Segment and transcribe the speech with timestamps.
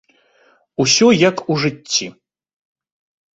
[0.83, 2.07] Усё, як у жыцці.